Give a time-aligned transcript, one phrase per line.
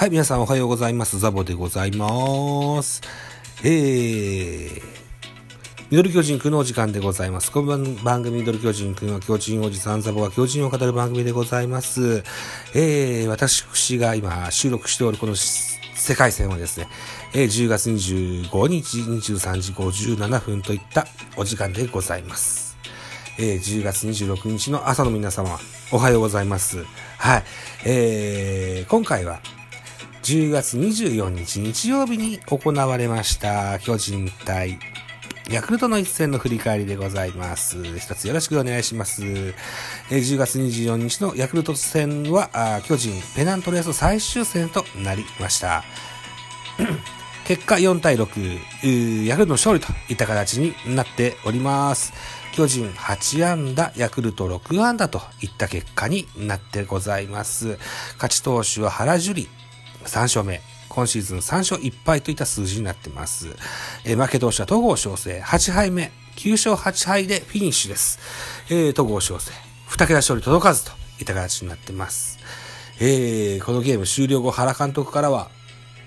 [0.00, 1.18] はい、皆さんおはようございます。
[1.18, 3.02] ザボでございます。
[3.62, 4.82] えー、
[5.90, 7.52] ミドル巨人くんのお時間でございます。
[7.52, 12.24] この番組ミドル巨人くんは巨人おじさんザボが巨人を語る番組でございます。
[12.74, 16.88] えー、私が今収録しておるこの世界戦はですね、
[17.34, 21.04] えー、10月25日23時57分といった
[21.36, 22.78] お時間でございます。
[23.38, 25.58] えー、10月26日の朝の皆様、
[25.92, 26.86] おはようございます。
[27.18, 27.44] はい。
[27.84, 29.40] えー、今回は、
[30.22, 34.78] 10月24日日曜日に行われました巨人対
[35.50, 37.82] ヤクルトの一戦の振り返りでございます。
[37.98, 39.24] 一つよろしくお願いします。
[39.24, 39.52] え
[40.10, 45.82] 10月24日のヤクルト戦は巨人ペナントレース最終戦となりました。
[47.46, 52.12] 結果4対6、ヤクルトの勝利といった形になっております。
[52.52, 57.76] 巨人8安打、ヤクルト6安打といった結果になってございます。
[58.14, 59.48] 勝ち投手は原樹里、
[60.04, 60.60] 3勝目。
[60.88, 63.48] 今シーズン3勝1敗といった数字になってます。
[64.04, 66.10] えー、負け投手は戸郷翔征、8敗目。
[66.36, 68.18] 9勝8敗でフィニッシュです。
[68.70, 69.52] えー、戸郷翔征、
[69.88, 72.38] 2桁勝利届かずといった形になってます。
[72.98, 75.50] えー、このゲーム終了後、原監督からは、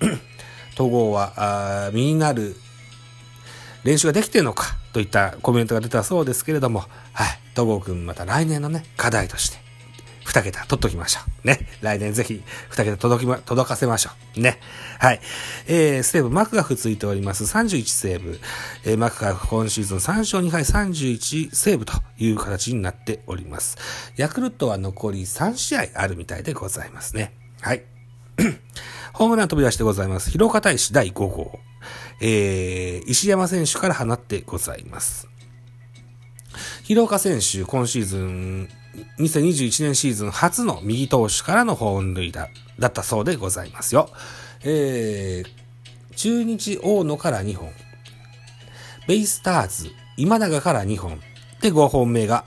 [0.75, 1.33] 戸郷は、
[1.87, 2.55] あ身になる
[3.83, 6.79] 練習ができてるのかといったコメントが出たそうですけれども、
[7.13, 9.62] はい、戸郷くんまた来年のね、課題として、
[10.23, 11.47] 二桁取っときましょう。
[11.47, 11.67] ね。
[11.81, 14.39] 来年ぜひ二桁届きま、届かせましょう。
[14.39, 14.59] ね。
[14.99, 15.21] はい。
[15.67, 18.39] えー、セーブ、マクガフついております31セーブ。
[18.85, 23.77] えー、マクガフ今シーズン3勝2敗31セーブという形になっております。
[24.15, 27.33] ヤクルトは残り3試合あるみたいでございますね。
[27.61, 27.83] はい。
[29.13, 30.31] ホームラン飛び出してございます。
[30.31, 31.59] 広岡大使第5号。
[32.21, 35.27] えー、石山選手から放ってございます。
[36.83, 38.69] 広岡選手、今シーズン
[39.19, 44.09] 2021年シーズン初の右投手からの本塁打だったそうでございますよ。
[44.63, 47.71] えー、中日大野から2本、
[49.07, 51.19] ベイスターズ今永から2本、
[51.61, 52.45] で5本目が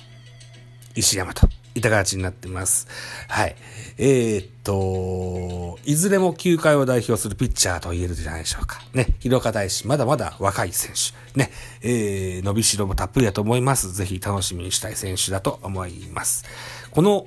[0.95, 1.56] 石山と。
[1.77, 2.89] いた形になってます。
[3.29, 3.55] はい。
[3.99, 8.81] えー、っと、いずれも球界を代表するピッチャーと言えるじゃないでしょうか。
[8.95, 11.39] ね、広岡大使、まだまだ若い選手。
[11.39, 11.51] ね、
[11.83, 13.93] えー、伸びしろもたっぷりだと思います。
[13.93, 16.45] ぜひ楽しみにしたい選手だと思います。
[16.91, 17.27] この、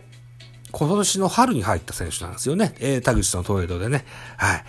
[0.72, 2.74] 今年の春に入った選手なんですよね。
[2.80, 4.04] えー、田口のトレードでね。
[4.38, 4.64] はい。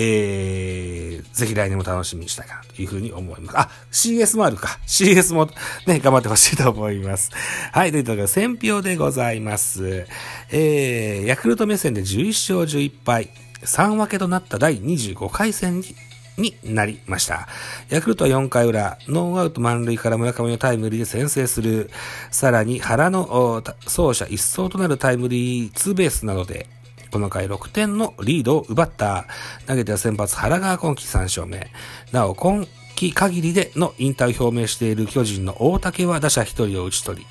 [0.00, 3.58] えー、ぜひ来年も楽しみにしたいかなというふうに思います。
[3.58, 4.78] あ、CS もあるか。
[4.86, 5.50] CS も
[5.86, 7.32] ね、頑張ってほしいと思います。
[7.72, 10.06] はい、ということで、選票でございます。
[10.52, 13.30] えー、ヤクルト目線で11勝11敗、
[13.64, 15.96] 3分けとなった第25回戦に
[16.36, 17.48] になりました。
[17.88, 21.90] ヤクルトは4回裏、ノーアウト満塁から村上のタイムリーで先制する。
[22.30, 26.68] さらに原の走者一掃となるタイムリーツーベースなどで
[27.10, 29.26] この回6点のリードを奪った。
[29.66, 31.70] 投げては先発原川今季3勝目。
[32.12, 37.26] なお、今季限りでの引退を表明している巨人の大竹は打者1人を打ち取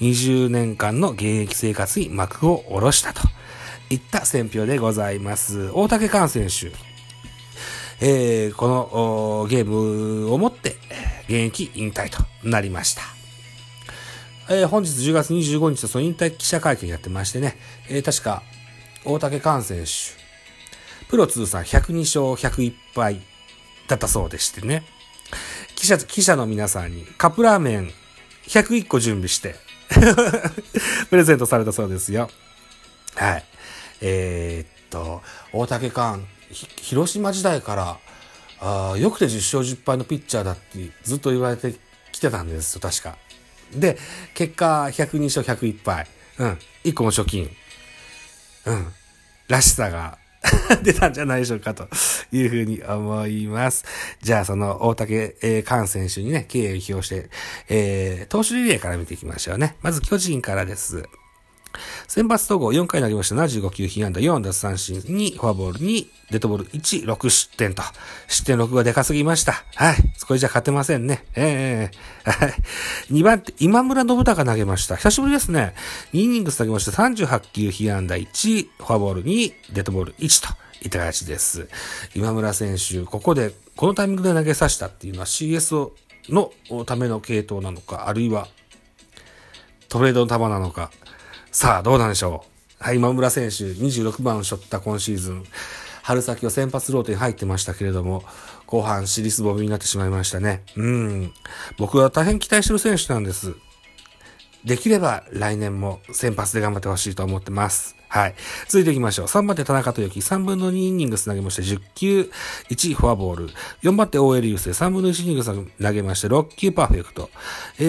[0.00, 3.20] り、20年間の現役生活に幕を下ろしたと
[3.88, 5.70] いった選評でございます。
[5.72, 6.72] 大竹寛選手。
[8.04, 10.76] えー、このゲームをもって
[11.28, 13.02] 現役引退となりました。
[14.50, 17.56] えー、本日10月25日その引退記者会見やってましてね、
[17.88, 18.42] えー、確か
[19.04, 19.90] 大竹寛選手、
[21.08, 23.20] プロ通算102勝101敗
[23.88, 24.84] だったそうでしてね。
[25.74, 27.90] 記者、記者の皆さんにカップラーメン
[28.46, 29.56] 101個準備して
[31.10, 32.30] プレゼントされたそうですよ。
[33.16, 33.44] はい。
[34.00, 37.98] えー、っと、大竹寛、広島時代から
[38.60, 41.74] あよくて10勝10敗のピッチャーだってずっと言われて
[42.12, 43.16] きてたんですよ、確か。
[43.74, 43.98] で、
[44.34, 46.06] 結果102勝101敗。
[46.38, 46.58] うん。
[46.84, 47.50] 1個も貯金。
[48.66, 48.86] うん、
[49.48, 50.18] らしさが
[50.82, 51.88] 出たんじゃないでしょうかと
[52.32, 53.84] いうふうに思います。
[54.20, 57.30] じゃあその大竹、えー、菅選手にね、敬意を表して、
[57.68, 59.76] えー、投手リレーから見ていきましょうね。
[59.82, 61.08] まず巨人からです。
[62.08, 63.34] 先発統合4回投げました。
[63.34, 67.82] 75球、被安打4奪三振に、フォアボールに、デッドボール1、6失点と。
[68.28, 69.64] 失点6がでかすぎました。
[69.74, 69.96] はい。
[70.26, 71.24] これじゃ勝てませんね。
[71.34, 71.90] え
[72.24, 72.54] えー、はい。
[73.10, 74.96] 2番手、今村信孝投げました。
[74.96, 75.74] 久しぶりですね。
[76.12, 76.92] 2イニングス投げました。
[76.92, 80.62] 38球、被安打1、フォアボール2、デッドボール1と。
[80.84, 81.68] いった形です。
[82.14, 85.90] 今村選手、ここで、このタイミングで投げさせたっていうのは CS
[86.28, 86.50] の
[86.84, 88.48] ための系統なのか、あるいは
[89.88, 90.90] トレードの球なのか、
[91.54, 92.46] さあ、どうなんでしょ
[92.80, 92.82] う。
[92.82, 95.44] はい、今村選手、26番を背負った今シーズン、
[96.02, 98.24] 春先は先発ローテに入ってましたけれども、
[98.66, 100.62] 後半、シリスボミになってしまいましたね。
[100.76, 101.34] うん。
[101.76, 103.54] 僕は大変期待してる選手なんです。
[104.64, 107.96] できれば来年も先発で頑張ってほしいと思ってます。
[108.12, 108.34] はい。
[108.68, 109.26] 続いていきましょう。
[109.26, 112.30] 3番手田中豊樹、3分の2イニングス投げまして10球、
[112.68, 113.48] 1フォアボール。
[113.80, 115.50] 4番手 OL 優勢、3分の1イニングス
[115.82, 117.30] 投げまして6球パーフェクト。
[117.78, 117.82] え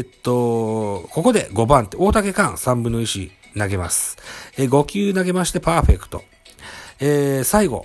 [0.00, 4.16] ー、っと、ここで5番手、大竹寛3分の1投げます。
[4.56, 6.24] えー、5球投げましてパーフェクト。
[6.98, 7.84] えー、最後、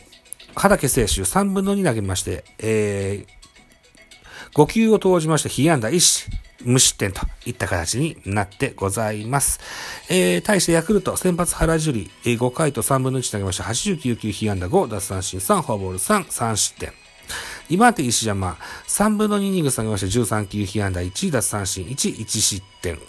[0.56, 9.60] 畑清修3分の2投げまして、えー、5球を投じまして、被安打1、無失点といった形になってございます。
[10.10, 13.64] えー、対してヤクルト、先発原樹里、えー、5回と3分の1投げました。
[13.64, 16.94] 89球、被安打5、奪三振3、フォアボール3、3失点。
[17.70, 18.58] 2番手石山、
[18.88, 23.00] 3分の2イニング下げまして13球被安打1、奪三振1、1失点。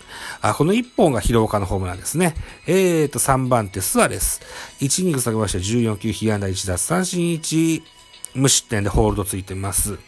[0.41, 2.35] あ、この1本が広岡のホームランですね。
[2.67, 4.41] えーと、3番手スアレス、
[4.81, 7.83] 1イニング下げまして14球被安打1、奪三振1、
[8.35, 9.99] 無失点でホールドついてます。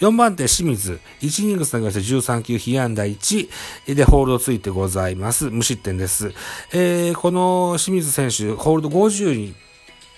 [0.00, 5.50] 4番手清水、1イニング下げまして13球被安打1でホールドついてございます。
[5.50, 6.32] 無失点です。
[6.72, 9.54] えー、この清水選手、ホールド50に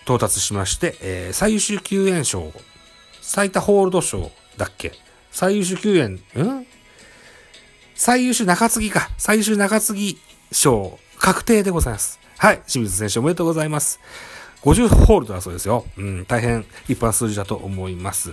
[0.05, 2.53] 到達しまして、えー、最優秀救援賞
[3.21, 4.93] 最多ホールド賞だっけ？
[5.31, 6.67] 最優秀救援、ん？
[7.95, 9.11] 最優秀中継ぎか。
[9.17, 10.19] 最優秀中継ぎ
[10.51, 12.19] 賞確定でございます。
[12.37, 12.63] はい。
[12.67, 14.01] 清水選手おめでとうございます。
[14.63, 15.85] 50ホールドだそうですよ。
[15.97, 18.33] うん、大変一般数字だと思います。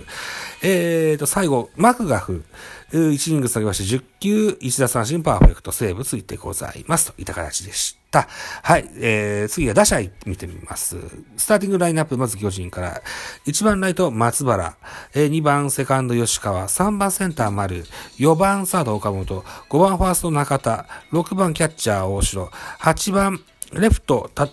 [0.62, 2.44] えーと、最後、マクガフ、
[2.92, 7.12] 1イニング下げまして10球、1打三振パーフェクトセーブついてございます。
[7.12, 8.28] といった形でした。
[8.62, 10.98] はい、えー、次は打者見てみます。
[11.36, 13.02] スターティングラインナップ、まず巨人から、
[13.46, 14.76] 1番ライト松原、
[15.14, 17.84] え、2番セカンド吉川、3番センター丸、
[18.18, 22.46] 4番サード岡本、5番ファースト中田、6番キャッチャー大城、
[22.80, 23.40] 8番
[23.72, 24.48] レフト、た、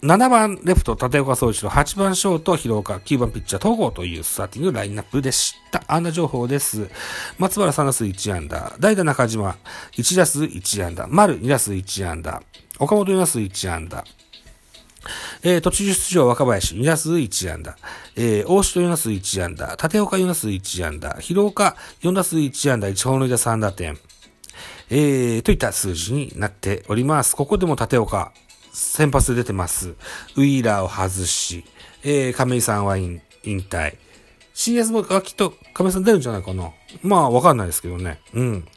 [0.00, 5.82] 7番レフト、立岡総一郎、8番ショート、広岡、9番ピッチャー、東郷というスターティングラインナップでした。
[5.88, 6.88] あんな情報です。
[7.36, 9.56] 松原3打数1安打、代打中島、
[9.94, 12.40] 1打数1安打、丸2打数1安打、
[12.78, 14.04] 岡本4打数1安打、
[15.42, 16.76] えー、途中出場若林。
[16.76, 17.76] 2打数1安打、
[18.14, 23.98] えー、大城4打数1安打、立岡4打数1安打、広岡4打数1安打、1本塁打3打点、
[24.90, 27.34] えー、といった数字になっております。
[27.34, 28.32] ここでも立岡、
[28.72, 29.90] 先発で出てます。
[30.36, 31.64] ウィーラーを外し、
[32.02, 33.96] えー、亀井さんは引退。
[34.54, 36.72] CS もきっと亀井さん出るんじゃないかな。
[37.02, 38.20] まあ、わかんないですけどね。
[38.34, 38.68] うん。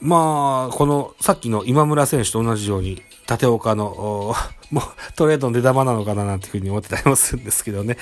[0.00, 4.34] まあ、この、さっきの今村選手と同じように、立岡の、
[4.70, 4.84] もう
[5.16, 7.96] トレードの出玉なのかななんていうふうに思ってたりもするんですけどね。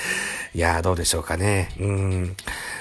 [0.55, 1.70] いやー、どうでしょうかね。
[1.81, 2.37] うん。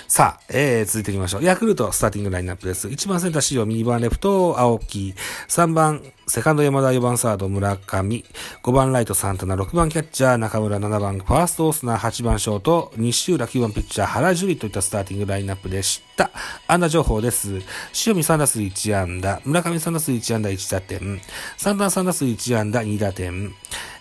[0.07, 1.43] さあ、えー、続いていきましょう。
[1.43, 2.87] ヤクルト、スターティングラインナップです。
[2.87, 5.13] 1番センター仕様、2番レフト、青木。
[5.49, 8.23] 3番、セカンド山田、4番サード、村上。
[8.63, 9.55] 5番ライト、サンタナ。
[9.55, 10.79] 6番キャッチャー、中村。
[10.79, 12.09] 7番、ファーストオスナー。
[12.09, 13.47] 8番ショート、西浦。
[13.47, 16.31] 9番ピッチャー、原樹里といったスターティングラインナップでした。
[16.67, 17.61] 安打情報です。
[18.05, 19.41] 塩見3打数1安打。
[19.43, 21.21] 村上3打数1安打1打点。
[21.57, 23.53] 3番3打数1安打2打点。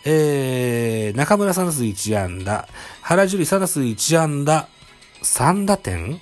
[0.05, 2.69] えー、中村3打数1安打。
[3.03, 4.69] 原樹里3打数1安打
[5.23, 6.21] 3打点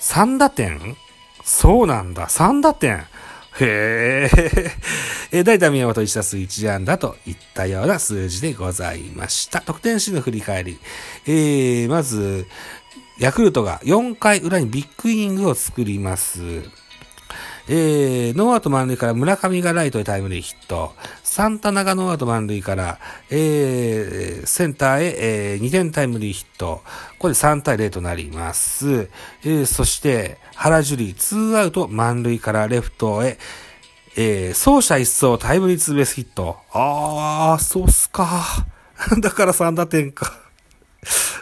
[0.00, 0.96] ?3 打点？
[1.44, 2.26] そうなんだ。
[2.26, 3.04] 3打点。
[3.60, 4.28] へ
[5.32, 5.44] え。
[5.44, 9.60] 大体宮本1打数1安打といったような数字でございました。
[9.60, 10.78] 得点シーンの振り返り。
[11.26, 12.46] えー、まず、
[13.18, 16.62] ヤクルトが4回裏にビッグイニングを作ります。
[17.68, 20.92] えー、ノーアウト満塁から村上がライトへタイムリーヒット。
[21.24, 22.98] サンタナがノーアウト満塁から、
[23.30, 26.82] えー、センターへ、えー、2点タイムリーヒット。
[27.18, 29.08] これで3対0となります。
[29.42, 33.38] えー、そして、原樹里、2アウト満塁からレフトへ、
[34.16, 36.56] えー、走者一掃タイムリーツーベースヒット。
[36.72, 38.44] あー、そうっすか。
[39.20, 40.32] だから3打点か。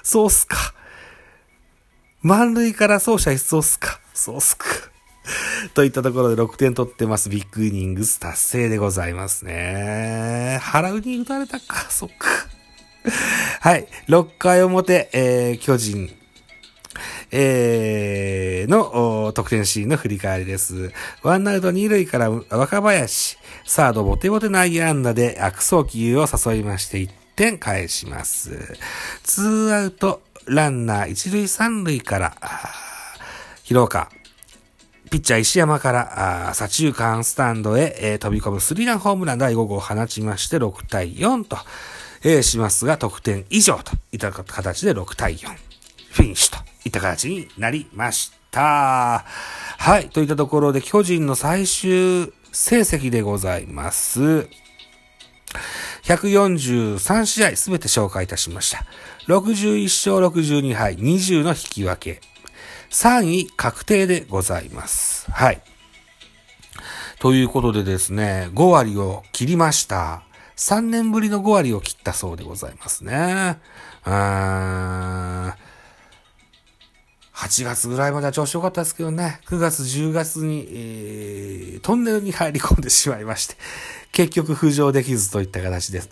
[0.02, 0.56] そうっすか。
[2.22, 4.00] 満塁から走者一掃っすか。
[4.14, 4.93] そうっすか。
[5.74, 7.30] といったところで6点取ってます。
[7.30, 10.58] ビッグイニングス達成でございますね。
[10.62, 11.86] 腹打に打たれたか。
[11.90, 12.28] そっか。
[13.60, 13.86] はい。
[14.08, 16.14] 6回表、えー、巨人、
[17.30, 20.92] えー、の得点シーンの振り返りです。
[21.22, 28.76] ワンアウト2塁から若林、サードボテボテ内野安打で悪送球を誘いまして1点返します。
[29.24, 32.36] 2アウトランナー1塁3塁から、
[33.64, 34.10] 広岡、
[35.14, 41.56] ピッチャー石山から、あ左中間スタンドへ、えー、飛び込むスリーランホームラン第5号を放ちまして6対4と、
[42.24, 45.54] えー、しますが、得点以上といった形で6対4、
[46.10, 49.24] フィニッシュといった形になりました。
[49.78, 50.08] はい。
[50.08, 54.48] といったところで、巨人の最終成績でございます。
[56.02, 58.84] 143試合すべて紹介いたしました。
[59.28, 62.33] 61勝62敗、20の引き分け。
[62.90, 65.30] 3位確定でございます。
[65.30, 65.60] はい。
[67.18, 70.22] ということでですね、5割を切りました。
[70.56, 73.58] 3年ぶりの5割を切ったそうでございますね。
[74.04, 75.54] うーん。
[77.34, 83.56] 8月ぐらいまでは調子良かったですけどね、9月、10月に、えー、トンネルに入り込んでしまいまして、
[84.12, 86.10] 結局浮上できずといった形です。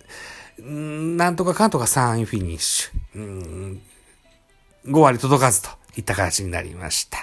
[0.62, 3.18] んなんとかかんとか3位フィニッシュ。
[3.18, 3.82] うん
[4.86, 7.18] 5割届かずといった形になりました。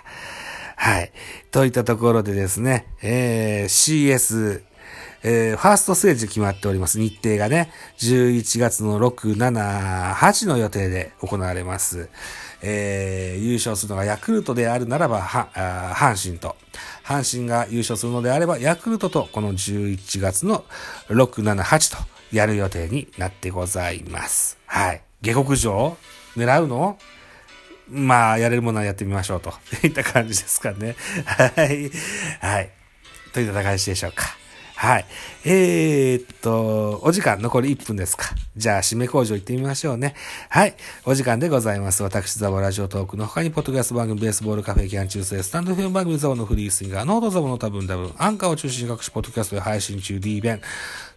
[0.76, 1.12] はい。
[1.52, 4.64] といったところでですね、えー、CS、
[5.24, 7.00] えー、ファーストステージ決まっております。
[7.00, 12.10] 日程がね、11月の6、7、8の予定で行われます。
[12.62, 15.50] えー、優勝するのがヤクルトであるならば、は、
[15.96, 16.56] 阪神と、
[17.04, 20.64] 阪神が優勝するのであれば、ヤクルトとこの11月の
[21.10, 24.58] 6、7、8とやる予定になってございます。
[24.66, 25.02] はい。
[25.22, 25.98] 下克上
[26.38, 26.98] 狙うの？
[27.90, 29.54] まあ、やれるものはやってみましょうと
[29.84, 30.96] いった感じですかね。
[31.26, 31.92] はい。
[32.40, 32.70] はい。
[33.34, 34.40] といった感じでしょうか。
[34.80, 35.06] はい。
[35.44, 38.28] えー、っと、お時間残り1分ですか。
[38.56, 40.16] じゃあ、締め工場行ってみましょうね。
[40.48, 40.76] はい。
[41.04, 42.02] お時間でございます。
[42.02, 50.62] 私、ザボラジオトークの他に、ポッドキャスト番組、ベースボールカフェ、キャン中世、スタンドフェン番組、ザボのフリースインガー、ノートザボの多分多分、アンカーを中心に各種ポッドキャストで配信中、D 弁、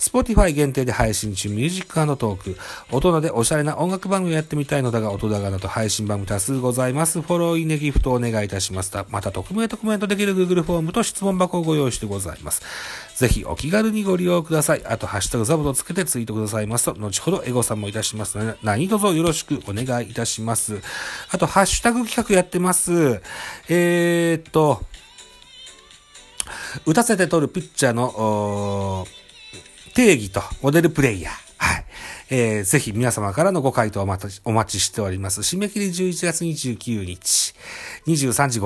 [0.03, 2.57] スポティファイ限定で配信中、ミュージックトーク、
[2.91, 7.23] 大人でおしゃれな音楽番組をやってみたいのだが、音だがなど配信番組多数ございます。
[7.23, 8.93] フォロー、いいね、ギフトをお願いいたします。
[9.11, 12.63] また、匿名とコメントできる Google フォームと質問箱をご用意してございます。
[13.15, 14.83] ぜひ、お気軽にご利用ください。
[14.87, 20.81] あと、ハッシュタグザボとつけてツイートくださいますと、後ほどエゴさんもいたしますので、何卒よろしくお願いいたします。
[21.31, 23.23] あと、ハッシュタグ企画やってます。
[23.69, 24.83] えー、っと、
[26.87, 29.07] 打たせて取るピッチャーの、
[29.95, 31.35] 定義とモデルプレイヤー。
[31.59, 31.85] はい。
[32.31, 35.41] えー、ぜひ皆様からのご回答をお待ちお待ちしております。
[35.41, 37.55] 締め切り11月29日、
[38.07, 38.61] 23時